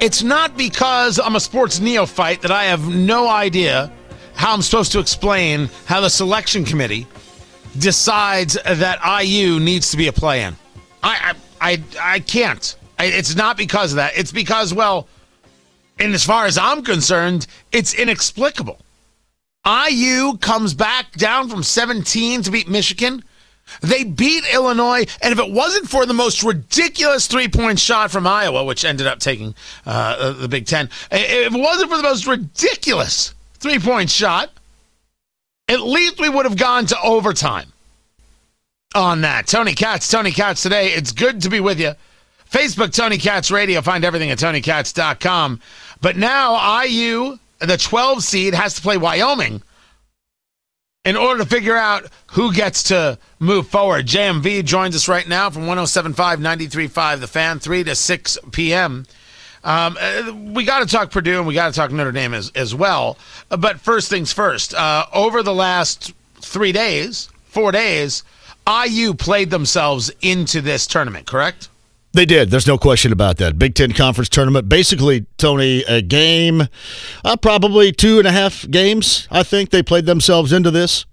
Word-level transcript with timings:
it's 0.00 0.22
not 0.22 0.56
because 0.56 1.18
I'm 1.18 1.36
a 1.36 1.40
sports 1.40 1.80
neophyte 1.80 2.42
that 2.42 2.50
I 2.50 2.64
have 2.64 2.88
no 2.88 3.28
idea 3.28 3.92
how 4.34 4.54
I'm 4.54 4.62
supposed 4.62 4.92
to 4.92 5.00
explain 5.00 5.68
how 5.86 6.00
the 6.00 6.08
selection 6.08 6.64
committee 6.64 7.06
decides 7.78 8.54
that 8.54 8.98
IU 9.24 9.58
needs 9.60 9.90
to 9.90 9.96
be 9.96 10.08
a 10.08 10.12
play-in. 10.12 10.56
I 11.02 11.34
I 11.60 11.72
I, 11.72 11.82
I 12.00 12.20
can't. 12.20 12.76
I, 12.98 13.06
it's 13.06 13.34
not 13.34 13.56
because 13.56 13.92
of 13.92 13.96
that. 13.96 14.16
It's 14.16 14.32
because 14.32 14.72
well, 14.72 15.08
and 15.98 16.14
as 16.14 16.24
far 16.24 16.46
as 16.46 16.56
I'm 16.56 16.82
concerned, 16.82 17.46
it's 17.72 17.94
inexplicable. 17.94 18.78
IU 19.66 20.36
comes 20.38 20.72
back 20.72 21.12
down 21.12 21.48
from 21.48 21.62
17 21.62 22.42
to 22.42 22.50
beat 22.50 22.68
Michigan. 22.68 23.22
They 23.80 24.04
beat 24.04 24.44
Illinois, 24.52 25.06
and 25.22 25.32
if 25.32 25.38
it 25.38 25.50
wasn't 25.52 25.88
for 25.88 26.06
the 26.06 26.14
most 26.14 26.42
ridiculous 26.42 27.26
three 27.26 27.48
point 27.48 27.78
shot 27.78 28.10
from 28.10 28.26
Iowa, 28.26 28.64
which 28.64 28.84
ended 28.84 29.06
up 29.06 29.18
taking 29.18 29.54
uh, 29.86 30.32
the 30.32 30.48
Big 30.48 30.66
Ten, 30.66 30.90
if 31.10 31.54
it 31.54 31.58
wasn't 31.58 31.90
for 31.90 31.96
the 31.96 32.02
most 32.02 32.26
ridiculous 32.26 33.34
three 33.58 33.78
point 33.78 34.10
shot, 34.10 34.50
at 35.68 35.80
least 35.80 36.20
we 36.20 36.28
would 36.28 36.46
have 36.46 36.56
gone 36.56 36.86
to 36.86 37.00
overtime 37.02 37.72
on 38.94 39.20
that. 39.22 39.46
Tony 39.46 39.74
Katz, 39.74 40.08
Tony 40.08 40.32
Katz 40.32 40.62
today. 40.62 40.88
It's 40.88 41.12
good 41.12 41.42
to 41.42 41.50
be 41.50 41.60
with 41.60 41.80
you. 41.80 41.92
Facebook, 42.50 42.94
Tony 42.94 43.18
Katz 43.18 43.50
Radio. 43.50 43.82
Find 43.82 44.04
everything 44.04 44.30
at 44.30 44.38
TonyKatz.com. 44.38 45.60
But 46.00 46.16
now 46.16 46.82
IU, 46.82 47.38
the 47.58 47.76
12 47.76 48.24
seed, 48.24 48.54
has 48.54 48.74
to 48.74 48.82
play 48.82 48.96
Wyoming 48.96 49.62
in 51.08 51.16
order 51.16 51.42
to 51.42 51.48
figure 51.48 51.76
out 51.76 52.04
who 52.32 52.52
gets 52.52 52.82
to 52.84 53.18
move 53.38 53.66
forward. 53.66 54.06
JMV 54.06 54.62
joins 54.62 54.94
us 54.94 55.08
right 55.08 55.26
now 55.26 55.48
from 55.48 55.62
1075 55.62 56.38
935 56.38 57.20
The 57.20 57.26
Fan, 57.26 57.58
3 57.60 57.84
to 57.84 57.94
6 57.94 58.38
p.m. 58.52 59.06
Um, 59.64 59.96
uh, 59.98 60.32
we 60.52 60.64
got 60.64 60.80
to 60.80 60.86
talk 60.86 61.10
Purdue 61.10 61.38
and 61.38 61.46
we 61.46 61.54
got 61.54 61.72
to 61.72 61.74
talk 61.74 61.90
Notre 61.90 62.12
Dame 62.12 62.34
as, 62.34 62.52
as 62.54 62.74
well. 62.74 63.16
But 63.48 63.80
first 63.80 64.10
things 64.10 64.32
first, 64.34 64.74
uh, 64.74 65.06
over 65.14 65.42
the 65.42 65.54
last 65.54 66.12
three 66.40 66.72
days, 66.72 67.30
four 67.44 67.72
days, 67.72 68.22
IU 68.68 69.14
played 69.14 69.48
themselves 69.48 70.10
into 70.20 70.60
this 70.60 70.86
tournament, 70.86 71.26
correct? 71.26 71.70
They 72.12 72.24
did. 72.24 72.50
There's 72.50 72.66
no 72.66 72.78
question 72.78 73.12
about 73.12 73.36
that. 73.36 73.58
Big 73.58 73.74
Ten 73.74 73.92
Conference 73.92 74.28
tournament. 74.28 74.68
Basically, 74.68 75.26
Tony, 75.36 75.84
a 75.86 76.00
game, 76.00 76.68
uh, 77.24 77.36
probably 77.36 77.92
two 77.92 78.18
and 78.18 78.26
a 78.26 78.32
half 78.32 78.68
games, 78.70 79.28
I 79.30 79.42
think 79.42 79.70
they 79.70 79.82
played 79.82 80.06
themselves 80.06 80.52
into 80.52 80.70
this. 80.70 81.04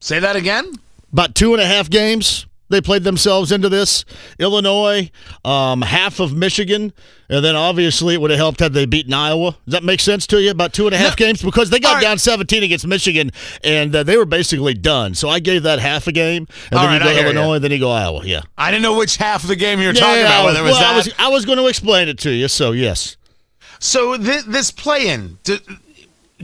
Say 0.00 0.18
that 0.18 0.34
again? 0.34 0.72
About 1.12 1.34
two 1.34 1.52
and 1.52 1.62
a 1.62 1.66
half 1.66 1.88
games 1.88 2.46
they 2.72 2.80
played 2.80 3.04
themselves 3.04 3.52
into 3.52 3.68
this. 3.68 4.04
Illinois, 4.38 5.10
um, 5.44 5.82
half 5.82 6.18
of 6.18 6.32
Michigan, 6.34 6.92
and 7.28 7.44
then 7.44 7.54
obviously 7.54 8.14
it 8.14 8.20
would 8.20 8.30
have 8.30 8.38
helped 8.38 8.60
had 8.60 8.72
they 8.72 8.86
beaten 8.86 9.12
Iowa. 9.14 9.52
Does 9.64 9.72
that 9.72 9.84
make 9.84 10.00
sense 10.00 10.26
to 10.28 10.42
you? 10.42 10.50
About 10.50 10.72
two 10.72 10.86
and 10.86 10.94
a 10.94 10.98
half 10.98 11.18
no. 11.18 11.26
games 11.26 11.42
because 11.42 11.70
they 11.70 11.78
got 11.78 11.94
right. 11.94 12.02
down 12.02 12.18
17 12.18 12.62
against 12.62 12.86
Michigan, 12.86 13.30
and 13.62 13.94
uh, 13.94 14.02
they 14.02 14.16
were 14.16 14.24
basically 14.24 14.74
done. 14.74 15.14
So 15.14 15.28
I 15.28 15.38
gave 15.38 15.62
that 15.62 15.78
half 15.78 16.06
a 16.06 16.12
game, 16.12 16.48
and 16.70 16.80
All 16.80 16.86
then 16.86 17.00
right, 17.00 17.14
you 17.14 17.20
go 17.20 17.24
Illinois, 17.26 17.54
you. 17.54 17.60
then 17.60 17.70
you 17.70 17.78
go 17.78 17.90
Iowa. 17.90 18.22
Yeah. 18.24 18.42
I 18.58 18.70
didn't 18.70 18.82
know 18.82 18.96
which 18.96 19.16
half 19.16 19.42
of 19.42 19.48
the 19.48 19.56
game 19.56 19.80
you 19.80 19.86
were 19.86 19.94
yeah, 19.94 20.00
talking 20.00 20.22
about. 20.22 20.44
Whether 20.46 20.60
it 20.60 20.64
was 20.64 20.72
well, 20.72 20.80
that. 20.80 20.92
I 20.92 20.96
was, 20.96 21.14
I 21.18 21.28
was 21.28 21.44
going 21.44 21.58
to 21.58 21.66
explain 21.66 22.08
it 22.08 22.18
to 22.20 22.30
you. 22.30 22.48
So 22.48 22.72
yes. 22.72 23.16
So 23.78 24.16
th- 24.16 24.44
this 24.44 24.70
play-in, 24.70 25.38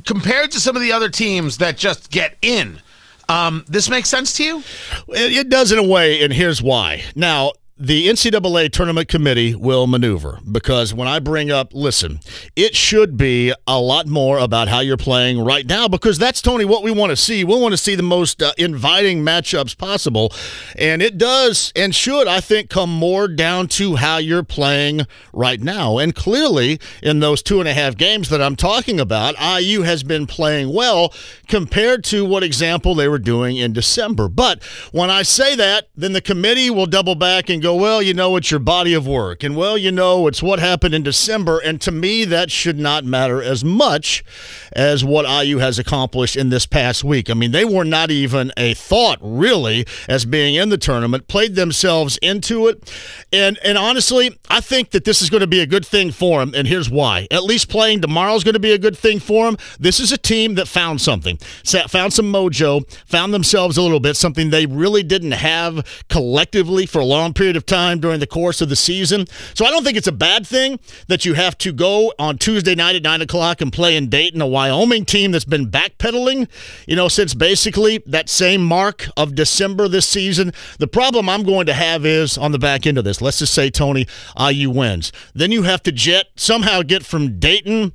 compared 0.04 0.50
to 0.52 0.60
some 0.60 0.76
of 0.76 0.82
the 0.82 0.92
other 0.92 1.08
teams 1.08 1.58
that 1.58 1.76
just 1.76 2.10
get 2.10 2.36
in 2.42 2.80
um, 3.28 3.64
this 3.68 3.88
makes 3.88 4.08
sense 4.08 4.34
to 4.34 4.44
you? 4.44 4.58
It, 5.08 5.32
it 5.32 5.48
does 5.48 5.72
in 5.72 5.78
a 5.78 5.82
way, 5.82 6.22
and 6.22 6.32
here's 6.32 6.62
why. 6.62 7.04
Now, 7.14 7.52
the 7.80 8.08
NCAA 8.08 8.72
tournament 8.72 9.06
committee 9.06 9.54
will 9.54 9.86
maneuver 9.86 10.40
because 10.50 10.92
when 10.92 11.06
I 11.06 11.20
bring 11.20 11.52
up, 11.52 11.72
listen, 11.72 12.18
it 12.56 12.74
should 12.74 13.16
be 13.16 13.54
a 13.68 13.80
lot 13.80 14.08
more 14.08 14.38
about 14.38 14.66
how 14.66 14.80
you're 14.80 14.96
playing 14.96 15.38
right 15.40 15.64
now 15.64 15.86
because 15.86 16.18
that's, 16.18 16.42
Tony, 16.42 16.64
what 16.64 16.82
we 16.82 16.90
want 16.90 17.10
to 17.10 17.16
see. 17.16 17.44
We 17.44 17.54
want 17.56 17.72
to 17.72 17.78
see 17.78 17.94
the 17.94 18.02
most 18.02 18.42
uh, 18.42 18.52
inviting 18.58 19.20
matchups 19.24 19.78
possible. 19.78 20.32
And 20.76 21.00
it 21.00 21.18
does 21.18 21.72
and 21.76 21.94
should, 21.94 22.26
I 22.26 22.40
think, 22.40 22.68
come 22.68 22.90
more 22.90 23.28
down 23.28 23.68
to 23.68 23.94
how 23.94 24.16
you're 24.18 24.42
playing 24.42 25.02
right 25.32 25.60
now. 25.60 25.98
And 25.98 26.16
clearly, 26.16 26.80
in 27.00 27.20
those 27.20 27.42
two 27.44 27.60
and 27.60 27.68
a 27.68 27.74
half 27.74 27.96
games 27.96 28.28
that 28.30 28.42
I'm 28.42 28.56
talking 28.56 28.98
about, 28.98 29.36
IU 29.38 29.82
has 29.82 30.02
been 30.02 30.26
playing 30.26 30.74
well 30.74 31.14
compared 31.46 32.02
to 32.04 32.24
what 32.24 32.42
example 32.42 32.96
they 32.96 33.08
were 33.08 33.20
doing 33.20 33.56
in 33.56 33.72
December. 33.72 34.28
But 34.28 34.64
when 34.90 35.10
I 35.10 35.22
say 35.22 35.54
that, 35.54 35.90
then 35.94 36.12
the 36.12 36.20
committee 36.20 36.70
will 36.70 36.86
double 36.86 37.14
back 37.14 37.48
and 37.48 37.62
go, 37.62 37.67
go, 37.68 37.74
well, 37.74 38.00
you 38.00 38.14
know, 38.14 38.36
it's 38.36 38.50
your 38.50 38.60
body 38.60 38.94
of 38.94 39.06
work. 39.06 39.42
And, 39.42 39.54
well, 39.54 39.76
you 39.76 39.92
know, 39.92 40.26
it's 40.26 40.42
what 40.42 40.58
happened 40.58 40.94
in 40.94 41.02
December. 41.02 41.58
And 41.58 41.78
to 41.82 41.90
me, 41.90 42.24
that 42.24 42.50
should 42.50 42.78
not 42.78 43.04
matter 43.04 43.42
as 43.42 43.62
much 43.62 44.24
as 44.72 45.04
what 45.04 45.26
IU 45.28 45.58
has 45.58 45.78
accomplished 45.78 46.34
in 46.34 46.48
this 46.48 46.64
past 46.64 47.04
week. 47.04 47.28
I 47.28 47.34
mean, 47.34 47.50
they 47.50 47.66
were 47.66 47.84
not 47.84 48.10
even 48.10 48.52
a 48.56 48.72
thought, 48.72 49.18
really, 49.20 49.86
as 50.08 50.24
being 50.24 50.54
in 50.54 50.70
the 50.70 50.78
tournament, 50.78 51.28
played 51.28 51.56
themselves 51.56 52.18
into 52.22 52.68
it. 52.68 52.90
And, 53.32 53.58
and 53.62 53.76
honestly, 53.76 54.38
I 54.48 54.60
think 54.60 54.90
that 54.90 55.04
this 55.04 55.20
is 55.20 55.28
going 55.28 55.42
to 55.42 55.46
be 55.46 55.60
a 55.60 55.66
good 55.66 55.84
thing 55.84 56.10
for 56.10 56.40
them. 56.40 56.54
And 56.54 56.66
here's 56.66 56.88
why. 56.88 57.28
At 57.30 57.44
least 57.44 57.68
playing 57.68 58.00
tomorrow 58.00 58.34
is 58.34 58.44
going 58.44 58.54
to 58.54 58.60
be 58.60 58.72
a 58.72 58.78
good 58.78 58.96
thing 58.96 59.20
for 59.20 59.44
them. 59.44 59.58
This 59.78 60.00
is 60.00 60.10
a 60.10 60.18
team 60.18 60.54
that 60.54 60.68
found 60.68 61.02
something, 61.02 61.36
found 61.36 62.14
some 62.14 62.32
mojo, 62.32 62.90
found 63.06 63.34
themselves 63.34 63.76
a 63.76 63.82
little 63.82 64.00
bit, 64.00 64.16
something 64.16 64.48
they 64.48 64.64
really 64.64 65.02
didn't 65.02 65.32
have 65.32 66.04
collectively 66.08 66.86
for 66.86 67.00
a 67.00 67.04
long 67.04 67.34
period 67.34 67.57
of 67.58 67.66
time 67.66 68.00
during 68.00 68.20
the 68.20 68.26
course 68.26 68.62
of 68.62 68.70
the 68.70 68.76
season. 68.76 69.26
So 69.52 69.66
I 69.66 69.70
don't 69.70 69.84
think 69.84 69.98
it's 69.98 70.06
a 70.06 70.12
bad 70.12 70.46
thing 70.46 70.80
that 71.08 71.26
you 71.26 71.34
have 71.34 71.58
to 71.58 71.72
go 71.72 72.14
on 72.18 72.38
Tuesday 72.38 72.74
night 72.74 72.96
at 72.96 73.02
9 73.02 73.20
o'clock 73.20 73.60
and 73.60 73.70
play 73.70 73.96
in 73.96 74.08
Dayton, 74.08 74.40
a 74.40 74.46
Wyoming 74.46 75.04
team 75.04 75.32
that's 75.32 75.44
been 75.44 75.70
backpedaling, 75.70 76.48
you 76.86 76.96
know, 76.96 77.08
since 77.08 77.34
basically 77.34 78.02
that 78.06 78.30
same 78.30 78.64
mark 78.64 79.08
of 79.18 79.34
December 79.34 79.88
this 79.88 80.06
season. 80.06 80.54
The 80.78 80.88
problem 80.88 81.28
I'm 81.28 81.42
going 81.42 81.66
to 81.66 81.74
have 81.74 82.06
is 82.06 82.38
on 82.38 82.52
the 82.52 82.58
back 82.58 82.86
end 82.86 82.96
of 82.96 83.04
this. 83.04 83.20
Let's 83.20 83.40
just 83.40 83.52
say, 83.52 83.68
Tony, 83.68 84.06
IU 84.40 84.70
wins. 84.70 85.12
Then 85.34 85.52
you 85.52 85.64
have 85.64 85.82
to 85.82 85.92
jet, 85.92 86.28
somehow 86.36 86.82
get 86.82 87.04
from 87.04 87.38
Dayton 87.38 87.92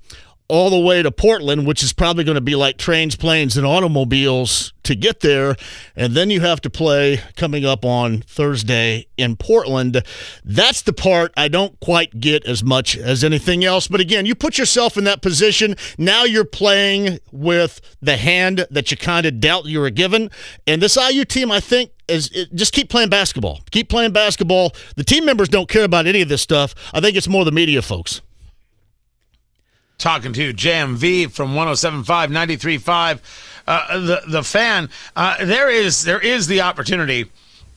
all 0.48 0.70
the 0.70 0.80
way 0.80 1.02
to 1.02 1.12
Portland, 1.12 1.66
which 1.66 1.84
is 1.84 1.94
probably 1.94 2.24
going 2.24 2.36
to 2.36 2.42
be 2.42 2.56
like 2.56 2.78
trains, 2.78 3.16
planes, 3.16 3.58
and 3.58 3.66
automobiles 3.66 4.74
to 4.84 4.96
get 4.96 5.22
there. 5.22 5.56
And 5.96 6.14
then 6.14 6.30
you 6.30 6.42
have 6.42 6.62
to 6.62 6.70
play 6.70 7.22
coming 7.36 7.66
up 7.66 7.86
on 7.86 8.22
Thursday 8.22 9.08
in 9.18 9.36
Portland. 9.36 10.04
That's 10.44 10.82
the 10.82 10.94
part 10.94 11.32
I 11.38 11.48
don't 11.48 11.80
quite 11.80 12.20
get 12.20 12.46
as 12.46 12.64
much 12.64 12.98
as 12.98 13.24
anything 13.24 13.64
else. 13.64 13.88
But 13.88 14.02
again, 14.02 14.26
you 14.26 14.36
put 14.36 14.58
yourself 14.58 14.98
in 14.98 15.06
that 15.06 15.22
position. 15.22 15.76
Now 15.98 16.24
you're 16.24 16.46
playing 16.46 17.20
with 17.32 17.80
the 18.02 18.18
hand 18.18 18.68
that 18.70 18.92
you 18.92 18.98
kind 18.98 19.26
of 19.26 19.40
dealt 19.40 19.66
you 19.66 19.80
were 19.80 19.90
given. 19.90 20.30
And 20.68 20.82
this 20.82 20.98
IU 20.98 21.24
team, 21.24 21.52
I 21.52 21.62
think, 21.62 21.92
is 22.10 22.30
just 22.54 22.74
keep 22.74 22.90
playing 22.90 23.10
basketball. 23.10 23.62
Keep 23.72 23.90
playing 23.90 24.12
basketball. 24.12 24.74
The 24.98 25.06
team 25.06 25.26
members 25.26 25.48
don't 25.48 25.70
care 25.70 25.86
about 25.86 26.06
any 26.06 26.22
of 26.22 26.28
this 26.28 26.42
stuff. 26.42 26.76
I 26.94 27.00
think 27.00 27.16
it's 27.16 27.30
more 27.30 27.46
the 27.46 27.52
media 27.52 27.82
folks 27.82 28.22
talking 29.98 30.34
to 30.34 30.54
JMV 30.54 31.32
from 31.32 31.56
1075 31.56 32.30
935 32.30 33.62
uh, 33.68 34.00
the 34.00 34.22
the 34.28 34.44
fan 34.44 34.90
uh, 35.16 35.44
there 35.46 35.70
is 35.70 36.04
there 36.04 36.20
is 36.20 36.48
the 36.48 36.62
opportunity 36.62 37.32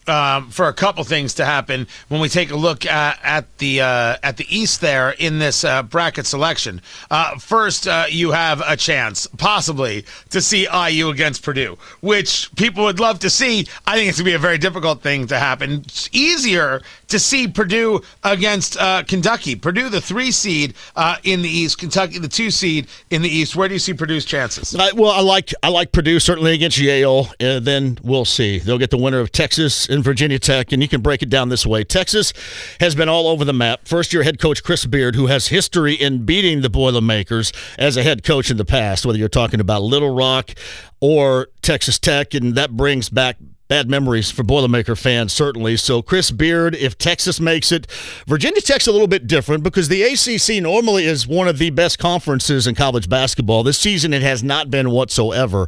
um, 0.08 0.50
for 0.50 0.68
a 0.68 0.72
couple 0.72 1.02
things 1.04 1.34
to 1.34 1.44
happen 1.44 1.86
when 2.08 2.20
we 2.20 2.28
take 2.28 2.50
a 2.50 2.56
look 2.56 2.86
at, 2.86 3.18
at 3.22 3.58
the 3.58 3.80
uh, 3.80 4.16
at 4.22 4.36
the 4.36 4.46
East 4.48 4.80
there 4.80 5.10
in 5.10 5.38
this 5.38 5.64
uh, 5.64 5.82
bracket 5.82 6.26
selection. 6.26 6.80
Uh, 7.10 7.38
first, 7.38 7.86
uh, 7.88 8.06
you 8.08 8.32
have 8.32 8.62
a 8.66 8.76
chance 8.76 9.26
possibly 9.38 10.04
to 10.30 10.40
see 10.40 10.66
IU 10.72 11.08
against 11.08 11.42
Purdue, 11.42 11.76
which 12.00 12.54
people 12.56 12.84
would 12.84 13.00
love 13.00 13.18
to 13.20 13.30
see. 13.30 13.66
I 13.86 13.96
think 13.96 14.08
it's 14.08 14.18
gonna 14.18 14.30
be 14.30 14.34
a 14.34 14.38
very 14.38 14.58
difficult 14.58 15.02
thing 15.02 15.26
to 15.28 15.38
happen. 15.38 15.82
It's 15.84 16.08
easier 16.12 16.82
to 17.08 17.18
see 17.18 17.48
Purdue 17.48 18.02
against 18.24 18.76
uh, 18.78 19.02
Kentucky. 19.04 19.56
Purdue, 19.56 19.88
the 19.88 20.00
three 20.00 20.30
seed 20.30 20.74
uh, 20.96 21.16
in 21.24 21.42
the 21.42 21.48
East, 21.48 21.78
Kentucky, 21.78 22.18
the 22.18 22.28
two 22.28 22.50
seed 22.50 22.86
in 23.10 23.22
the 23.22 23.28
East. 23.28 23.56
Where 23.56 23.68
do 23.68 23.74
you 23.74 23.80
see 23.80 23.94
Purdue's 23.94 24.24
chances? 24.24 24.74
well, 24.94 25.10
I 25.12 25.20
like 25.20 25.52
I 25.62 25.68
like 25.68 25.92
Purdue 25.92 26.20
certainly 26.20 26.54
against 26.54 26.78
Yale. 26.78 27.28
and 27.40 27.64
then 27.64 27.98
we'll 28.02 28.24
see. 28.24 28.58
They'll 28.58 28.78
get 28.78 28.90
the 28.90 28.98
winner 28.98 29.20
of 29.20 29.32
Texas 29.32 29.88
Virginia 30.02 30.38
Tech, 30.38 30.72
and 30.72 30.82
you 30.82 30.88
can 30.88 31.00
break 31.00 31.22
it 31.22 31.30
down 31.30 31.48
this 31.48 31.66
way. 31.66 31.84
Texas 31.84 32.32
has 32.80 32.94
been 32.94 33.08
all 33.08 33.28
over 33.28 33.44
the 33.44 33.52
map. 33.52 33.86
First 33.86 34.12
year 34.12 34.22
head 34.22 34.38
coach 34.38 34.62
Chris 34.62 34.86
Beard, 34.86 35.14
who 35.14 35.26
has 35.26 35.48
history 35.48 35.94
in 35.94 36.24
beating 36.24 36.60
the 36.60 36.70
Boilermakers 36.70 37.52
as 37.78 37.96
a 37.96 38.02
head 38.02 38.22
coach 38.22 38.50
in 38.50 38.56
the 38.56 38.64
past, 38.64 39.06
whether 39.06 39.18
you're 39.18 39.28
talking 39.28 39.60
about 39.60 39.82
Little 39.82 40.14
Rock 40.14 40.52
or 41.00 41.48
Texas 41.62 41.98
Tech, 41.98 42.34
and 42.34 42.54
that 42.54 42.76
brings 42.76 43.08
back 43.08 43.36
bad 43.68 43.90
memories 43.90 44.30
for 44.30 44.44
Boilermaker 44.44 44.96
fans, 44.96 45.32
certainly. 45.32 45.76
So, 45.76 46.02
Chris 46.02 46.30
Beard, 46.30 46.74
if 46.74 46.96
Texas 46.96 47.40
makes 47.40 47.72
it, 47.72 47.86
Virginia 48.26 48.60
Tech's 48.60 48.86
a 48.86 48.92
little 48.92 49.08
bit 49.08 49.26
different 49.26 49.62
because 49.62 49.88
the 49.88 50.02
ACC 50.02 50.62
normally 50.62 51.04
is 51.04 51.26
one 51.26 51.48
of 51.48 51.58
the 51.58 51.70
best 51.70 51.98
conferences 51.98 52.66
in 52.66 52.74
college 52.74 53.08
basketball. 53.08 53.62
This 53.62 53.78
season, 53.78 54.12
it 54.12 54.22
has 54.22 54.42
not 54.42 54.70
been 54.70 54.90
whatsoever. 54.90 55.66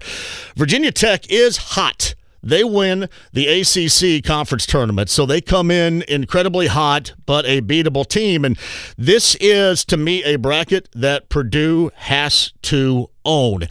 Virginia 0.56 0.92
Tech 0.92 1.28
is 1.30 1.56
hot. 1.56 2.14
They 2.42 2.64
win 2.64 3.08
the 3.32 3.46
ACC 3.46 4.24
conference 4.24 4.66
tournament. 4.66 5.10
So 5.10 5.26
they 5.26 5.40
come 5.40 5.70
in 5.70 6.02
incredibly 6.08 6.68
hot, 6.68 7.14
but 7.26 7.44
a 7.46 7.60
beatable 7.60 8.06
team. 8.06 8.44
And 8.44 8.58
this 8.96 9.36
is, 9.40 9.84
to 9.86 9.96
me, 9.96 10.22
a 10.24 10.36
bracket 10.36 10.88
that 10.94 11.28
Purdue 11.28 11.90
has 11.96 12.52
to 12.62 13.10
own. 13.24 13.64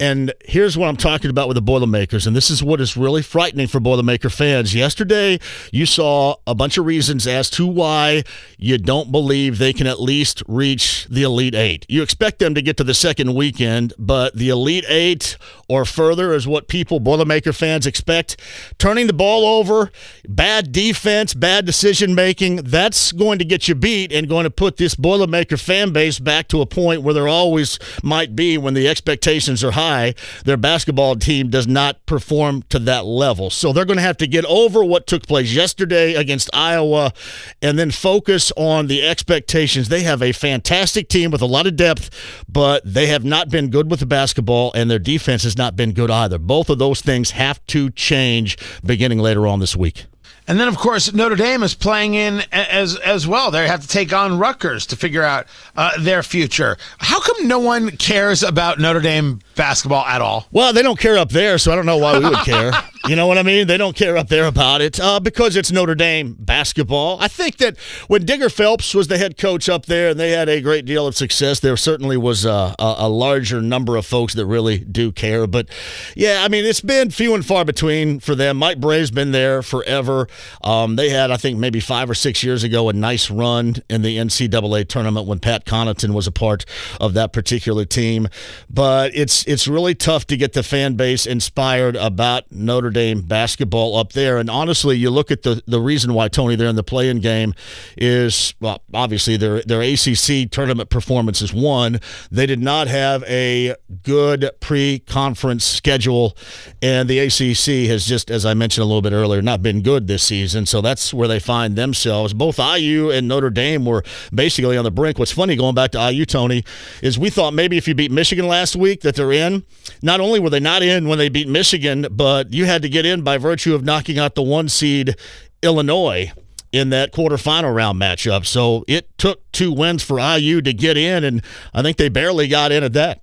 And 0.00 0.32
here's 0.44 0.76
what 0.76 0.88
I'm 0.88 0.96
talking 0.96 1.30
about 1.30 1.48
with 1.48 1.54
the 1.54 1.62
Boilermakers, 1.62 2.26
and 2.26 2.34
this 2.34 2.50
is 2.50 2.62
what 2.62 2.80
is 2.80 2.96
really 2.96 3.22
frightening 3.22 3.66
for 3.66 3.80
Boilermaker 3.80 4.32
fans. 4.32 4.74
Yesterday, 4.74 5.38
you 5.72 5.86
saw 5.86 6.36
a 6.46 6.54
bunch 6.54 6.78
of 6.78 6.86
reasons 6.86 7.26
as 7.26 7.48
to 7.50 7.66
why 7.66 8.24
you 8.58 8.78
don't 8.78 9.12
believe 9.12 9.58
they 9.58 9.72
can 9.72 9.86
at 9.86 10.00
least 10.00 10.42
reach 10.46 11.06
the 11.08 11.22
Elite 11.22 11.54
Eight. 11.54 11.86
You 11.88 12.02
expect 12.02 12.38
them 12.38 12.54
to 12.54 12.62
get 12.62 12.76
to 12.78 12.84
the 12.84 12.94
second 12.94 13.34
weekend, 13.34 13.92
but 13.98 14.34
the 14.34 14.48
Elite 14.48 14.84
Eight 14.88 15.36
or 15.68 15.84
further 15.84 16.32
is 16.32 16.46
what 16.46 16.68
people, 16.68 17.00
Boilermaker 17.00 17.54
fans, 17.54 17.86
expect. 17.86 18.40
Turning 18.78 19.06
the 19.06 19.12
ball 19.12 19.44
over, 19.44 19.90
bad 20.28 20.72
defense, 20.72 21.34
bad 21.34 21.64
decision 21.64 22.14
making, 22.14 22.56
that's 22.56 23.12
going 23.12 23.38
to 23.38 23.44
get 23.44 23.68
you 23.68 23.74
beat 23.74 24.12
and 24.12 24.28
going 24.28 24.44
to 24.44 24.50
put 24.50 24.76
this 24.76 24.94
Boilermaker 24.94 25.58
fan 25.58 25.92
base 25.92 26.18
back 26.18 26.48
to 26.48 26.60
a 26.60 26.66
point 26.66 27.02
where 27.02 27.14
there 27.14 27.28
always 27.28 27.78
might 28.02 28.34
be 28.36 28.58
when 28.58 28.74
the 28.74 28.86
expectations 28.94 29.64
are 29.64 29.72
high. 29.72 30.14
Their 30.44 30.56
basketball 30.56 31.16
team 31.16 31.50
does 31.50 31.66
not 31.66 32.06
perform 32.06 32.62
to 32.68 32.78
that 32.78 33.04
level. 33.04 33.50
So 33.50 33.72
they're 33.72 33.84
going 33.84 33.96
to 33.96 34.02
have 34.02 34.18
to 34.18 34.28
get 34.28 34.44
over 34.44 34.84
what 34.84 35.08
took 35.08 35.26
place 35.26 35.52
yesterday 35.52 36.14
against 36.14 36.48
Iowa 36.54 37.12
and 37.60 37.76
then 37.76 37.90
focus 37.90 38.52
on 38.56 38.86
the 38.86 39.04
expectations. 39.04 39.88
They 39.88 40.04
have 40.04 40.22
a 40.22 40.30
fantastic 40.30 41.08
team 41.08 41.32
with 41.32 41.42
a 41.42 41.46
lot 41.46 41.66
of 41.66 41.74
depth, 41.74 42.08
but 42.48 42.82
they 42.84 43.08
have 43.08 43.24
not 43.24 43.48
been 43.48 43.68
good 43.68 43.90
with 43.90 43.98
the 43.98 44.06
basketball, 44.06 44.70
and 44.76 44.88
their 44.88 45.00
defense 45.00 45.42
has 45.42 45.58
not 45.58 45.74
been 45.74 45.92
good 45.92 46.10
either. 46.10 46.38
Both 46.38 46.70
of 46.70 46.78
those 46.78 47.00
things 47.00 47.32
have 47.32 47.66
to 47.66 47.90
change 47.90 48.56
beginning 48.84 49.18
later 49.18 49.48
on 49.48 49.58
this 49.58 49.74
week. 49.74 50.06
And 50.46 50.60
then, 50.60 50.68
of 50.68 50.76
course, 50.76 51.12
Notre 51.14 51.36
Dame 51.36 51.62
is 51.62 51.74
playing 51.74 52.14
in 52.14 52.42
as 52.52 52.96
as 52.96 53.26
well. 53.26 53.50
They 53.50 53.66
have 53.66 53.80
to 53.80 53.88
take 53.88 54.12
on 54.12 54.38
Rutgers 54.38 54.86
to 54.86 54.96
figure 54.96 55.22
out 55.22 55.46
uh, 55.76 55.92
their 55.98 56.22
future. 56.22 56.76
How 56.98 57.18
come 57.20 57.48
no 57.48 57.58
one 57.58 57.96
cares 57.96 58.42
about 58.42 58.78
Notre 58.78 59.00
Dame 59.00 59.40
basketball 59.56 60.04
at 60.04 60.20
all? 60.20 60.46
Well, 60.52 60.74
they 60.74 60.82
don't 60.82 60.98
care 60.98 61.16
up 61.16 61.30
there, 61.30 61.56
so 61.56 61.72
I 61.72 61.76
don't 61.76 61.86
know 61.86 61.96
why 61.96 62.18
we 62.18 62.28
would 62.28 62.38
care. 62.40 62.72
You 63.06 63.16
know 63.16 63.26
what 63.26 63.36
I 63.36 63.42
mean? 63.42 63.66
They 63.66 63.76
don't 63.76 63.94
care 63.94 64.16
up 64.16 64.28
there 64.28 64.46
about 64.46 64.80
it 64.80 64.98
uh, 64.98 65.20
because 65.20 65.56
it's 65.56 65.70
Notre 65.70 65.94
Dame 65.94 66.36
basketball. 66.38 67.18
I 67.20 67.28
think 67.28 67.58
that 67.58 67.76
when 68.08 68.24
Digger 68.24 68.48
Phelps 68.48 68.94
was 68.94 69.08
the 69.08 69.18
head 69.18 69.36
coach 69.36 69.68
up 69.68 69.84
there 69.84 70.08
and 70.08 70.18
they 70.18 70.30
had 70.30 70.48
a 70.48 70.62
great 70.62 70.86
deal 70.86 71.06
of 71.06 71.14
success, 71.14 71.60
there 71.60 71.76
certainly 71.76 72.16
was 72.16 72.46
a, 72.46 72.74
a, 72.78 72.94
a 73.00 73.08
larger 73.10 73.60
number 73.60 73.96
of 73.96 74.06
folks 74.06 74.32
that 74.34 74.46
really 74.46 74.78
do 74.78 75.12
care. 75.12 75.46
But 75.46 75.68
yeah, 76.16 76.44
I 76.44 76.48
mean, 76.48 76.64
it's 76.64 76.80
been 76.80 77.10
few 77.10 77.34
and 77.34 77.44
far 77.44 77.66
between 77.66 78.20
for 78.20 78.34
them. 78.34 78.56
Mike 78.56 78.80
Brey's 78.80 79.10
been 79.10 79.32
there 79.32 79.60
forever. 79.60 80.26
Um, 80.62 80.96
they 80.96 81.10
had, 81.10 81.30
I 81.30 81.36
think, 81.36 81.58
maybe 81.58 81.80
five 81.80 82.08
or 82.08 82.14
six 82.14 82.42
years 82.42 82.64
ago, 82.64 82.88
a 82.88 82.94
nice 82.94 83.30
run 83.30 83.76
in 83.90 84.00
the 84.00 84.16
NCAA 84.16 84.88
tournament 84.88 85.26
when 85.26 85.40
Pat 85.40 85.66
Connaughton 85.66 86.14
was 86.14 86.26
a 86.26 86.32
part 86.32 86.64
of 87.02 87.12
that 87.12 87.34
particular 87.34 87.84
team. 87.84 88.28
But 88.70 89.14
it's 89.14 89.46
it's 89.46 89.68
really 89.68 89.94
tough 89.94 90.26
to 90.28 90.38
get 90.38 90.54
the 90.54 90.62
fan 90.62 90.94
base 90.94 91.26
inspired 91.26 91.96
about 91.96 92.50
Notre 92.50 92.93
Dame 92.94 93.20
basketball 93.20 93.96
up 93.96 94.12
there. 94.12 94.38
And 94.38 94.48
honestly, 94.48 94.96
you 94.96 95.10
look 95.10 95.30
at 95.30 95.42
the, 95.42 95.62
the 95.66 95.80
reason 95.80 96.14
why 96.14 96.28
Tony 96.28 96.56
they're 96.56 96.68
in 96.68 96.76
the 96.76 96.82
playing 96.82 97.20
game 97.20 97.52
is 97.98 98.54
well, 98.60 98.82
obviously 98.94 99.36
their 99.36 99.60
their 99.62 99.82
ACC 99.82 100.50
tournament 100.50 100.88
performance 100.88 101.42
is 101.42 101.52
one. 101.52 102.00
They 102.30 102.46
did 102.46 102.60
not 102.60 102.88
have 102.88 103.22
a 103.24 103.74
good 104.02 104.50
pre-conference 104.60 105.64
schedule, 105.64 106.36
and 106.80 107.08
the 107.08 107.18
ACC 107.18 107.88
has 107.90 108.06
just, 108.06 108.30
as 108.30 108.46
I 108.46 108.54
mentioned 108.54 108.82
a 108.82 108.86
little 108.86 109.02
bit 109.02 109.12
earlier, 109.12 109.42
not 109.42 109.62
been 109.62 109.82
good 109.82 110.06
this 110.06 110.22
season. 110.22 110.66
So 110.66 110.80
that's 110.80 111.12
where 111.12 111.28
they 111.28 111.40
find 111.40 111.76
themselves. 111.76 112.32
Both 112.32 112.58
IU 112.58 113.10
and 113.10 113.28
Notre 113.28 113.50
Dame 113.50 113.84
were 113.84 114.02
basically 114.32 114.76
on 114.76 114.84
the 114.84 114.90
brink. 114.90 115.18
What's 115.18 115.32
funny 115.32 115.56
going 115.56 115.74
back 115.74 115.90
to 115.92 116.10
IU, 116.10 116.24
Tony, 116.24 116.64
is 117.02 117.18
we 117.18 117.30
thought 117.30 117.54
maybe 117.54 117.76
if 117.76 117.88
you 117.88 117.94
beat 117.94 118.10
Michigan 118.10 118.46
last 118.46 118.76
week 118.76 119.00
that 119.02 119.16
they're 119.16 119.32
in. 119.32 119.64
Not 120.02 120.20
only 120.20 120.40
were 120.40 120.50
they 120.50 120.60
not 120.60 120.82
in 120.82 121.08
when 121.08 121.18
they 121.18 121.28
beat 121.28 121.48
Michigan, 121.48 122.06
but 122.10 122.52
you 122.52 122.64
had 122.64 122.82
to 122.84 122.88
get 122.88 123.04
in 123.04 123.22
by 123.22 123.38
virtue 123.38 123.74
of 123.74 123.84
knocking 123.84 124.18
out 124.18 124.34
the 124.34 124.42
one 124.42 124.68
seed 124.68 125.16
Illinois 125.62 126.32
in 126.72 126.90
that 126.90 127.12
quarterfinal 127.12 127.74
round 127.74 128.00
matchup. 128.00 128.44
So 128.46 128.84
it 128.86 129.16
took 129.16 129.50
two 129.52 129.72
wins 129.72 130.02
for 130.02 130.18
IU 130.18 130.60
to 130.62 130.72
get 130.72 130.96
in, 130.96 131.24
and 131.24 131.42
I 131.72 131.82
think 131.82 131.96
they 131.96 132.08
barely 132.08 132.48
got 132.48 132.72
in 132.72 132.82
at 132.82 132.92
that. 132.94 133.20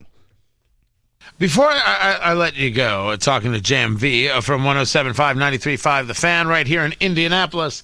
Before 1.38 1.66
I, 1.66 1.80
I, 2.22 2.30
I 2.30 2.34
let 2.34 2.56
you 2.56 2.72
go, 2.72 3.10
uh, 3.10 3.18
talking 3.18 3.52
to 3.54 3.60
JMV 3.60 4.30
uh, 4.30 4.42
from 4.42 4.62
107.5, 4.62 5.14
93.5, 5.16 6.08
The 6.08 6.14
Fan 6.14 6.48
right 6.48 6.68
here 6.68 6.84
in 6.84 6.94
Indianapolis. 7.00 7.84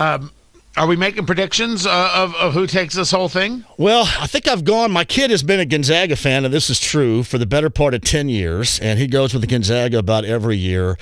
Um, 0.00 0.32
are 0.76 0.86
we 0.86 0.96
making 0.96 1.26
predictions 1.26 1.86
uh, 1.86 2.10
of, 2.14 2.34
of 2.34 2.54
who 2.54 2.66
takes 2.66 2.94
this 2.94 3.10
whole 3.10 3.28
thing? 3.28 3.64
Well, 3.78 4.08
I 4.18 4.26
think 4.26 4.48
I've 4.48 4.64
gone. 4.64 4.90
My 4.90 5.04
kid 5.04 5.30
has 5.30 5.42
been 5.42 5.60
a 5.60 5.66
Gonzaga 5.66 6.16
fan, 6.16 6.44
and 6.44 6.52
this 6.52 6.68
is 6.68 6.80
true 6.80 7.22
for 7.22 7.38
the 7.38 7.46
better 7.46 7.70
part 7.70 7.94
of 7.94 8.02
10 8.02 8.28
years, 8.28 8.80
and 8.80 8.98
he 8.98 9.06
goes 9.06 9.32
with 9.32 9.42
the 9.42 9.46
Gonzaga 9.46 9.98
about 9.98 10.24
every 10.24 10.56
year. 10.56 10.96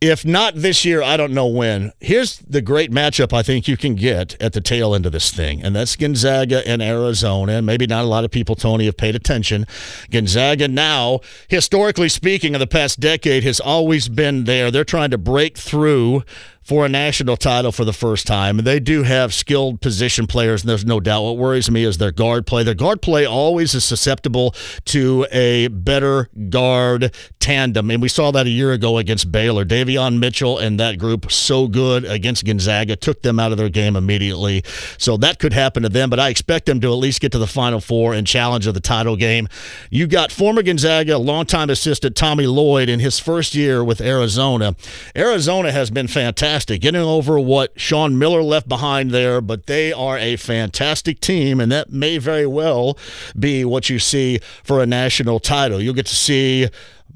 If 0.00 0.24
not 0.24 0.54
this 0.54 0.82
year, 0.86 1.02
I 1.02 1.18
don't 1.18 1.34
know 1.34 1.46
when. 1.46 1.92
Here's 2.00 2.38
the 2.38 2.62
great 2.62 2.90
matchup 2.90 3.34
I 3.34 3.42
think 3.42 3.68
you 3.68 3.76
can 3.76 3.96
get 3.96 4.34
at 4.40 4.54
the 4.54 4.60
tail 4.62 4.94
end 4.94 5.04
of 5.04 5.12
this 5.12 5.30
thing, 5.30 5.62
and 5.62 5.76
that's 5.76 5.94
Gonzaga 5.94 6.66
and 6.66 6.80
Arizona. 6.80 7.60
Maybe 7.60 7.86
not 7.86 8.04
a 8.04 8.08
lot 8.08 8.24
of 8.24 8.30
people, 8.30 8.54
Tony, 8.54 8.86
have 8.86 8.96
paid 8.96 9.14
attention. 9.14 9.66
Gonzaga 10.10 10.68
now, 10.68 11.20
historically 11.48 12.08
speaking, 12.08 12.54
in 12.54 12.60
the 12.60 12.66
past 12.66 12.98
decade, 12.98 13.44
has 13.44 13.60
always 13.60 14.08
been 14.08 14.44
there. 14.44 14.70
They're 14.70 14.84
trying 14.84 15.10
to 15.10 15.18
break 15.18 15.58
through 15.58 16.22
for 16.70 16.86
a 16.86 16.88
national 16.88 17.36
title 17.36 17.72
for 17.72 17.84
the 17.84 17.92
first 17.92 18.28
time. 18.28 18.60
And 18.60 18.64
they 18.64 18.78
do 18.78 19.02
have 19.02 19.34
skilled 19.34 19.80
position 19.80 20.28
players, 20.28 20.62
and 20.62 20.70
there's 20.70 20.84
no 20.84 21.00
doubt. 21.00 21.24
What 21.24 21.36
worries 21.36 21.68
me 21.68 21.82
is 21.82 21.98
their 21.98 22.12
guard 22.12 22.46
play. 22.46 22.62
Their 22.62 22.74
guard 22.74 23.02
play 23.02 23.26
always 23.26 23.74
is 23.74 23.82
susceptible 23.82 24.54
to 24.84 25.26
a 25.32 25.66
better 25.66 26.28
guard 26.48 27.12
tandem. 27.40 27.90
And 27.90 28.00
we 28.00 28.08
saw 28.08 28.30
that 28.30 28.46
a 28.46 28.50
year 28.50 28.70
ago 28.70 28.98
against 28.98 29.32
Baylor. 29.32 29.64
Davion 29.64 30.20
Mitchell 30.20 30.58
and 30.58 30.78
that 30.78 30.96
group 30.96 31.32
so 31.32 31.66
good 31.66 32.04
against 32.04 32.44
Gonzaga, 32.44 32.94
took 32.94 33.22
them 33.22 33.40
out 33.40 33.50
of 33.50 33.58
their 33.58 33.68
game 33.68 33.96
immediately. 33.96 34.62
So 34.96 35.16
that 35.16 35.40
could 35.40 35.52
happen 35.52 35.82
to 35.82 35.88
them, 35.88 36.08
but 36.08 36.20
I 36.20 36.28
expect 36.28 36.66
them 36.66 36.80
to 36.82 36.92
at 36.92 36.98
least 36.98 37.20
get 37.20 37.32
to 37.32 37.38
the 37.38 37.48
Final 37.48 37.80
Four 37.80 38.14
and 38.14 38.24
challenge 38.24 38.68
of 38.68 38.74
the 38.74 38.80
title 38.80 39.16
game. 39.16 39.48
You 39.90 40.06
got 40.06 40.30
former 40.30 40.62
Gonzaga, 40.62 41.18
longtime 41.18 41.68
assistant 41.68 42.14
Tommy 42.14 42.46
Lloyd 42.46 42.88
in 42.88 43.00
his 43.00 43.18
first 43.18 43.56
year 43.56 43.82
with 43.82 44.00
Arizona. 44.00 44.76
Arizona 45.16 45.72
has 45.72 45.90
been 45.90 46.06
fantastic 46.06 46.59
fantastic. 46.60 46.82
Getting 46.82 47.00
over 47.00 47.40
what 47.40 47.80
Sean 47.80 48.18
Miller 48.18 48.42
left 48.42 48.68
behind 48.68 49.12
there, 49.12 49.40
but 49.40 49.66
they 49.66 49.92
are 49.94 50.18
a 50.18 50.36
fantastic 50.36 51.18
team, 51.20 51.58
and 51.58 51.72
that 51.72 51.90
may 51.90 52.18
very 52.18 52.46
well 52.46 52.98
be 53.38 53.64
what 53.64 53.88
you 53.88 53.98
see 53.98 54.40
for 54.62 54.82
a 54.82 54.86
national 54.86 55.40
title. 55.40 55.80
You'll 55.80 55.94
get 55.94 56.06
to 56.06 56.14
see 56.14 56.68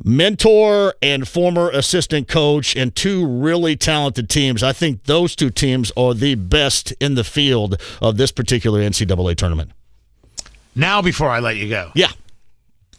mentor 0.02 0.94
and 1.02 1.28
former 1.28 1.68
assistant 1.70 2.26
coach 2.26 2.74
and 2.74 2.94
two 2.94 3.26
really 3.26 3.76
talented 3.76 4.30
teams. 4.30 4.62
I 4.62 4.72
think 4.72 5.04
those 5.04 5.36
two 5.36 5.50
teams 5.50 5.92
are 5.94 6.14
the 6.14 6.36
best 6.36 6.92
in 6.92 7.14
the 7.14 7.24
field 7.24 7.78
of 8.00 8.16
this 8.16 8.32
particular 8.32 8.80
NCAA 8.80 9.36
tournament. 9.36 9.72
Now, 10.74 11.02
before 11.02 11.28
I 11.28 11.40
let 11.40 11.56
you 11.56 11.68
go, 11.68 11.90
yeah, 11.94 12.12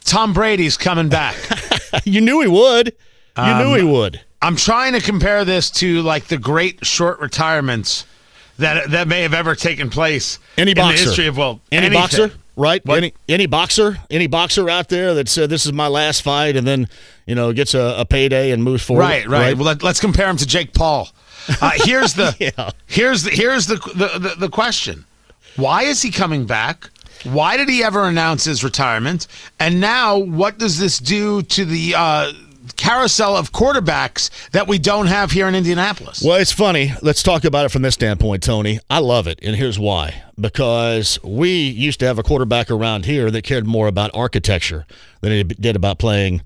Tom 0.04 0.32
Brady's 0.32 0.76
coming 0.76 1.08
back. 1.08 1.34
you 2.04 2.20
knew 2.20 2.40
he 2.40 2.48
would. 2.48 2.94
You 3.36 3.42
um, 3.42 3.58
knew 3.58 3.74
he 3.74 3.82
would. 3.82 4.20
I'm 4.42 4.56
trying 4.56 4.92
to 4.92 5.00
compare 5.00 5.44
this 5.44 5.70
to 5.72 6.02
like 6.02 6.26
the 6.26 6.38
great 6.38 6.84
short 6.84 7.20
retirements 7.20 8.04
that 8.58 8.90
that 8.90 9.08
may 9.08 9.22
have 9.22 9.34
ever 9.34 9.54
taken 9.54 9.90
place 9.90 10.38
any 10.56 10.72
in 10.72 10.76
boxer. 10.76 10.96
the 10.96 11.04
history 11.04 11.26
of 11.26 11.36
well 11.36 11.60
any 11.72 11.86
anything. 11.86 12.02
boxer 12.02 12.32
right 12.56 12.84
what? 12.86 12.98
any 12.98 13.14
any 13.28 13.46
boxer 13.46 13.98
any 14.10 14.26
boxer 14.26 14.68
out 14.70 14.88
there 14.88 15.14
that 15.14 15.28
said 15.28 15.50
this 15.50 15.66
is 15.66 15.72
my 15.72 15.86
last 15.88 16.22
fight 16.22 16.56
and 16.56 16.66
then 16.66 16.88
you 17.26 17.34
know 17.34 17.52
gets 17.52 17.74
a, 17.74 17.94
a 17.98 18.04
payday 18.04 18.50
and 18.50 18.64
moves 18.64 18.82
forward 18.82 19.02
right 19.02 19.26
right, 19.26 19.40
right? 19.40 19.56
well 19.56 19.66
let, 19.66 19.84
us 19.84 20.00
compare 20.00 20.28
him 20.28 20.36
to 20.36 20.46
Jake 20.46 20.72
Paul 20.72 21.08
uh, 21.60 21.72
here's 21.76 22.14
the 22.14 22.34
yeah. 22.56 22.70
here's 22.86 23.24
the 23.24 23.30
here's 23.30 23.66
the, 23.66 23.76
the 23.94 24.18
the 24.18 24.34
the 24.38 24.48
question 24.48 25.04
why 25.56 25.82
is 25.82 26.00
he 26.02 26.10
coming 26.10 26.46
back 26.46 26.88
why 27.24 27.56
did 27.56 27.68
he 27.68 27.82
ever 27.82 28.04
announce 28.04 28.44
his 28.44 28.64
retirement 28.64 29.26
and 29.60 29.80
now 29.80 30.16
what 30.16 30.58
does 30.58 30.78
this 30.78 30.98
do 30.98 31.42
to 31.42 31.64
the 31.64 31.94
uh 31.94 32.32
carousel 32.86 33.36
of 33.36 33.50
quarterbacks 33.50 34.30
that 34.52 34.68
we 34.68 34.78
don't 34.78 35.08
have 35.08 35.32
here 35.32 35.48
in 35.48 35.56
Indianapolis. 35.56 36.22
Well, 36.22 36.36
it's 36.36 36.52
funny. 36.52 36.92
Let's 37.02 37.20
talk 37.20 37.44
about 37.44 37.66
it 37.66 37.70
from 37.70 37.82
this 37.82 37.94
standpoint, 37.94 38.44
Tony. 38.44 38.78
I 38.88 39.00
love 39.00 39.26
it, 39.26 39.40
and 39.42 39.56
here's 39.56 39.76
why. 39.76 40.22
Because 40.38 41.18
we 41.24 41.50
used 41.50 41.98
to 41.98 42.06
have 42.06 42.16
a 42.20 42.22
quarterback 42.22 42.70
around 42.70 43.04
here 43.04 43.28
that 43.32 43.42
cared 43.42 43.66
more 43.66 43.88
about 43.88 44.12
architecture 44.14 44.86
than 45.20 45.32
he 45.32 45.42
did 45.42 45.74
about 45.74 45.98
playing 45.98 46.42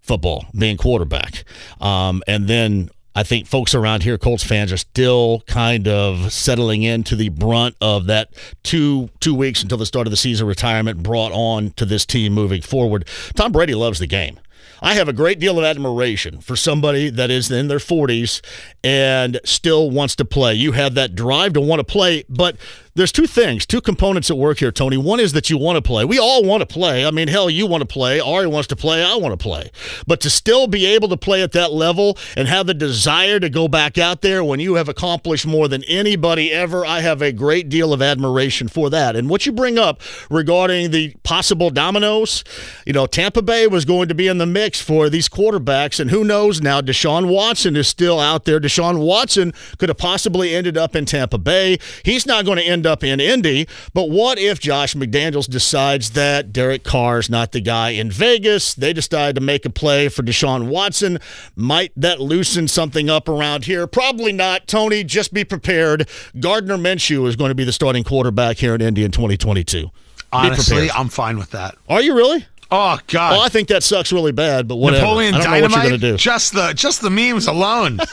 football, 0.00 0.46
being 0.58 0.78
quarterback. 0.78 1.44
Um, 1.78 2.22
and 2.26 2.48
then 2.48 2.88
I 3.14 3.22
think 3.22 3.46
folks 3.46 3.74
around 3.74 4.02
here, 4.02 4.16
Colts 4.16 4.44
fans, 4.44 4.72
are 4.72 4.78
still 4.78 5.42
kind 5.46 5.86
of 5.86 6.32
settling 6.32 6.84
into 6.84 7.16
the 7.16 7.28
brunt 7.28 7.76
of 7.82 8.06
that 8.06 8.30
two 8.62 9.10
two 9.20 9.34
weeks 9.34 9.62
until 9.62 9.76
the 9.76 9.84
start 9.84 10.06
of 10.06 10.10
the 10.10 10.16
season 10.16 10.46
retirement 10.46 11.02
brought 11.02 11.32
on 11.32 11.72
to 11.72 11.84
this 11.84 12.06
team 12.06 12.32
moving 12.32 12.62
forward. 12.62 13.06
Tom 13.36 13.52
Brady 13.52 13.74
loves 13.74 13.98
the 13.98 14.06
game. 14.06 14.40
I 14.84 14.94
have 14.94 15.08
a 15.08 15.12
great 15.12 15.38
deal 15.38 15.60
of 15.60 15.64
admiration 15.64 16.40
for 16.40 16.56
somebody 16.56 17.08
that 17.08 17.30
is 17.30 17.52
in 17.52 17.68
their 17.68 17.78
40s 17.78 18.40
and 18.82 19.38
still 19.44 19.88
wants 19.90 20.16
to 20.16 20.24
play. 20.24 20.54
You 20.54 20.72
have 20.72 20.94
that 20.94 21.14
drive 21.14 21.52
to 21.52 21.60
want 21.60 21.78
to 21.78 21.84
play, 21.84 22.24
but 22.28 22.56
there's 22.94 23.12
two 23.12 23.26
things, 23.26 23.64
two 23.64 23.80
components 23.80 24.30
at 24.30 24.36
work 24.36 24.58
here, 24.58 24.70
Tony. 24.70 24.98
One 24.98 25.18
is 25.18 25.32
that 25.32 25.48
you 25.48 25.56
want 25.56 25.76
to 25.76 25.82
play. 25.82 26.04
We 26.04 26.18
all 26.18 26.44
want 26.44 26.60
to 26.60 26.66
play. 26.66 27.06
I 27.06 27.10
mean, 27.10 27.26
hell, 27.26 27.48
you 27.48 27.66
want 27.66 27.80
to 27.80 27.86
play. 27.86 28.20
Ari 28.20 28.46
wants 28.46 28.68
to 28.68 28.76
play. 28.76 29.02
I 29.02 29.16
want 29.16 29.32
to 29.32 29.42
play. 29.42 29.70
But 30.06 30.20
to 30.20 30.30
still 30.30 30.66
be 30.66 30.84
able 30.84 31.08
to 31.08 31.16
play 31.16 31.42
at 31.42 31.52
that 31.52 31.72
level 31.72 32.18
and 32.36 32.48
have 32.48 32.66
the 32.66 32.74
desire 32.74 33.40
to 33.40 33.48
go 33.48 33.66
back 33.66 33.96
out 33.96 34.20
there 34.20 34.44
when 34.44 34.60
you 34.60 34.74
have 34.74 34.90
accomplished 34.90 35.46
more 35.46 35.68
than 35.68 35.82
anybody 35.84 36.52
ever, 36.52 36.84
I 36.84 37.00
have 37.00 37.22
a 37.22 37.32
great 37.32 37.70
deal 37.70 37.94
of 37.94 38.02
admiration 38.02 38.68
for 38.68 38.90
that. 38.90 39.16
And 39.16 39.30
what 39.30 39.46
you 39.46 39.52
bring 39.52 39.78
up 39.78 40.02
regarding 40.28 40.90
the 40.90 41.14
possible 41.22 41.70
dominoes, 41.70 42.44
you 42.84 42.92
know, 42.92 43.06
Tampa 43.06 43.40
Bay 43.40 43.66
was 43.66 43.86
going 43.86 44.08
to 44.08 44.14
be 44.14 44.28
in 44.28 44.36
the 44.36 44.46
mix 44.46 44.82
for 44.82 45.08
these 45.08 45.30
quarterbacks. 45.30 45.98
And 45.98 46.10
who 46.10 46.24
knows 46.24 46.60
now, 46.60 46.82
Deshaun 46.82 47.28
Watson 47.28 47.74
is 47.74 47.88
still 47.88 48.20
out 48.20 48.44
there. 48.44 48.60
Deshaun 48.60 48.98
Watson 48.98 49.54
could 49.78 49.88
have 49.88 49.98
possibly 49.98 50.54
ended 50.54 50.76
up 50.76 50.94
in 50.94 51.06
Tampa 51.06 51.38
Bay. 51.38 51.78
He's 52.04 52.26
not 52.26 52.44
going 52.44 52.58
to 52.58 52.64
end 52.64 52.81
up 52.86 53.04
in 53.04 53.20
Indy. 53.20 53.66
But 53.94 54.10
what 54.10 54.38
if 54.38 54.60
Josh 54.60 54.94
McDaniels 54.94 55.48
decides 55.48 56.10
that 56.10 56.52
Derek 56.52 56.84
Carr's 56.84 57.28
not 57.30 57.52
the 57.52 57.60
guy 57.60 57.90
in 57.90 58.10
Vegas? 58.10 58.74
They 58.74 58.92
decide 58.92 59.34
to 59.34 59.40
make 59.40 59.64
a 59.64 59.70
play 59.70 60.08
for 60.08 60.22
Deshaun 60.22 60.68
Watson. 60.68 61.18
Might 61.56 61.92
that 61.96 62.20
loosen 62.20 62.68
something 62.68 63.08
up 63.10 63.28
around 63.28 63.64
here? 63.64 63.86
Probably 63.86 64.32
not. 64.32 64.66
Tony, 64.66 65.04
just 65.04 65.32
be 65.32 65.44
prepared. 65.44 66.08
Gardner 66.38 66.76
Minshew 66.76 67.26
is 67.26 67.36
going 67.36 67.50
to 67.50 67.54
be 67.54 67.64
the 67.64 67.72
starting 67.72 68.04
quarterback 68.04 68.58
here 68.58 68.74
in 68.74 68.80
Indy 68.80 69.04
in 69.04 69.10
2022. 69.10 69.90
Honestly, 70.32 70.90
I'm 70.90 71.08
fine 71.08 71.36
with 71.36 71.50
that. 71.50 71.76
Are 71.88 72.00
you 72.00 72.16
really? 72.16 72.46
Oh 72.74 72.98
God! 73.06 73.32
Well, 73.32 73.40
I 73.42 73.48
think 73.50 73.68
that 73.68 73.82
sucks 73.82 74.12
really 74.12 74.32
bad, 74.32 74.66
but 74.66 74.76
whatever. 74.76 75.02
Napoleon 75.02 75.34
I 75.34 75.38
don't 75.38 75.46
Dynamite. 75.50 75.70
know 75.70 75.76
what 75.76 75.82
you're 75.82 75.90
going 75.90 76.00
to 76.00 76.10
do. 76.12 76.16
Just 76.16 76.54
the 76.54 76.72
just 76.72 77.02
the 77.02 77.10
memes 77.10 77.46
alone. 77.46 77.98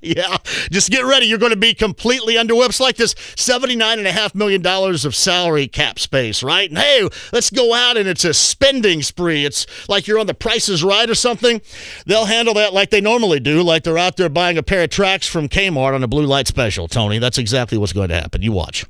Yeah, 0.00 0.36
just 0.70 0.90
get 0.90 1.04
ready. 1.06 1.24
You're 1.26 1.38
going 1.38 1.52
to 1.52 1.56
be 1.56 1.72
completely 1.72 2.34
underwhelmed. 2.34 2.68
It's 2.70 2.80
like 2.80 2.96
this 2.96 3.14
$79.5 3.14 4.34
million 4.34 4.64
of 4.66 5.14
salary 5.14 5.66
cap 5.66 5.98
space, 5.98 6.42
right? 6.42 6.68
And 6.68 6.78
hey, 6.78 7.08
let's 7.32 7.48
go 7.48 7.72
out 7.72 7.96
and 7.96 8.06
it's 8.06 8.24
a 8.24 8.34
spending 8.34 9.00
spree. 9.00 9.46
It's 9.46 9.66
like 9.88 10.06
you're 10.06 10.18
on 10.18 10.26
the 10.26 10.34
prices 10.34 10.84
right 10.84 11.08
or 11.08 11.14
something. 11.14 11.62
They'll 12.04 12.26
handle 12.26 12.52
that 12.54 12.74
like 12.74 12.90
they 12.90 13.00
normally 13.00 13.40
do, 13.40 13.62
like 13.62 13.82
they're 13.82 13.96
out 13.96 14.16
there 14.18 14.28
buying 14.28 14.58
a 14.58 14.62
pair 14.62 14.84
of 14.84 14.90
tracks 14.90 15.26
from 15.26 15.48
Kmart 15.48 15.94
on 15.94 16.04
a 16.04 16.08
blue 16.08 16.26
light 16.26 16.48
special, 16.48 16.86
Tony. 16.86 17.18
That's 17.18 17.38
exactly 17.38 17.78
what's 17.78 17.94
going 17.94 18.10
to 18.10 18.20
happen. 18.20 18.42
You 18.42 18.52
watch. 18.52 18.84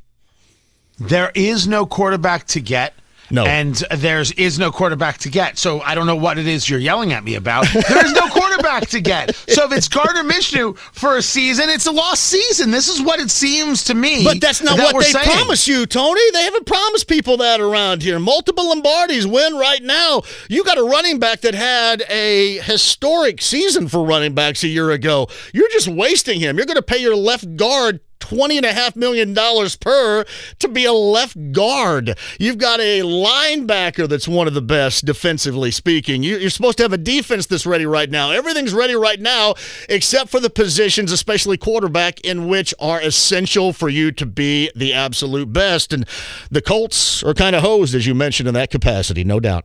there 0.99 1.30
is 1.37 1.68
no 1.68 1.87
quarterback 1.87 2.47
to 2.49 2.61
get. 2.61 2.92
No. 3.31 3.45
And 3.45 3.75
there's 3.97 4.33
is 4.33 4.59
no 4.59 4.71
quarterback 4.71 5.19
to 5.19 5.31
get. 5.31 5.59
So 5.59 5.81
I 5.81 5.95
don't 5.95 6.07
know 6.07 6.16
what 6.16 6.38
it 6.38 6.47
is 6.47 6.69
you're 6.69 6.78
yelling 6.78 7.12
at 7.12 7.25
me 7.25 7.35
about. 7.35 7.66
There 7.73 8.04
is 8.04 8.12
no 8.12 8.28
quarterback 8.28 8.88
to 8.88 9.00
get. 9.00 9.35
So 9.35 9.64
if 9.64 9.73
it's 9.73 9.88
Gardner 9.88 10.23
Minshew 10.23 10.76
for 10.76 11.16
a 11.16 11.23
season, 11.23 11.69
it's 11.69 11.87
a 11.87 11.93
lost 11.93 12.25
season. 12.25 12.71
This 12.71 12.88
is 12.88 13.00
what 13.00 13.21
it 13.21 13.31
seems 13.31 13.85
to 13.85 13.95
me. 13.95 14.25
But 14.25 14.40
that's 14.40 14.62
not 14.62 14.76
that 14.76 14.95
what 14.95 15.04
they 15.04 15.12
saying. 15.12 15.25
promise 15.25 15.66
you, 15.66 15.87
Tony. 15.87 16.21
They 16.33 16.43
haven't 16.43 16.66
promised 16.66 17.09
people 17.09 17.37
that 17.38 17.61
around 17.61 18.02
here. 18.02 18.19
Multiple 18.19 18.64
Lombardis 18.75 19.31
win 19.31 19.54
right 19.54 19.83
now. 19.83 20.23
You 20.49 20.64
got 20.64 20.78
a 20.78 20.85
running 20.85 21.19
back 21.19 21.40
that 21.43 21.54
had 21.54 22.02
a 22.09 22.59
historic 22.59 23.40
season 23.43 23.88
for 23.88 24.04
running 24.04 24.35
backs 24.35 24.62
a 24.64 24.69
year 24.69 24.90
ago. 24.90 25.28
You're 25.52 25.71
just 25.71 25.88
wasting 25.88 26.40
him. 26.40 26.57
You're 26.57 26.66
going 26.66 26.76
to 26.76 26.83
pay 26.83 26.99
your 26.99 27.16
left 27.16 27.57
guard 27.57 28.00
twenty 28.28 28.57
and 28.57 28.64
a 28.66 28.73
half 28.73 28.97
million 28.97 29.35
dollars 29.35 29.76
per 29.76 30.25
to 30.59 30.69
be 30.69 30.85
a 30.85 30.93
left 30.93 31.37
guard. 31.52 32.16
You've 32.38 32.59
got 32.59 32.81
a 32.81 33.00
linebacker 33.00 34.09
that's 34.09 34.26
one 34.28 34.47
of 34.49 34.54
the 34.54 34.62
best 34.62 35.04
defensively 35.04 35.71
speaking. 35.71 36.23
You- 36.23 36.38
You're 36.38 36.50
supposed 36.50 36.78
to 36.78 36.85
have 36.85 36.93
a 36.93 36.99
defense 36.99 37.47
that's 37.47 37.66
ready 37.66 37.87
right 37.87 38.11
now. 38.11 38.31
Everything's 38.31 38.73
ready 38.73 38.95
right 38.95 39.21
now, 39.21 39.54
except 39.88 40.31
for 40.31 40.40
the 40.40 40.50
positions, 40.50 41.12
especially 41.12 41.57
quarterback, 41.57 42.21
in 42.21 42.49
which 42.49 42.73
are 42.78 43.00
essential 43.00 43.73
for 43.73 43.88
you 43.88 44.11
to 44.12 44.26
be 44.26 44.71
the 44.75 44.93
absolute 44.93 45.52
best. 45.52 45.93
And 45.93 46.07
the 46.50 46.62
Colts 46.62 47.23
are 47.23 47.35
kind 47.35 47.54
of 47.54 47.62
hosed, 47.62 47.95
as 47.95 48.07
you 48.07 48.14
mentioned, 48.14 48.49
in 48.49 48.54
that 48.54 48.71
capacity, 48.71 49.25
no 49.25 49.40
doubt. 49.40 49.64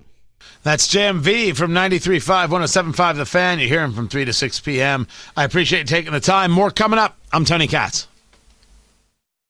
That's 0.63 0.87
JMV 0.93 1.55
from 1.55 1.71
93.5, 1.71 2.49
107.5 2.49 3.15
The 3.15 3.25
Fan. 3.25 3.59
You 3.59 3.67
hear 3.69 3.81
him 3.81 3.93
from 3.93 4.09
3 4.09 4.25
to 4.25 4.33
6 4.33 4.59
p.m. 4.59 5.07
I 5.37 5.45
appreciate 5.45 5.79
you 5.79 5.85
taking 5.85 6.11
the 6.11 6.19
time. 6.19 6.51
More 6.51 6.69
coming 6.69 6.99
up. 6.99 7.17
I'm 7.31 7.45
Tony 7.45 7.65
Katz. 7.65 8.08